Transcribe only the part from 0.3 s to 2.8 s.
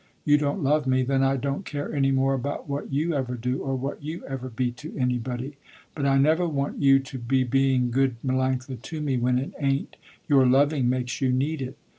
don't love me, then I don't care any more about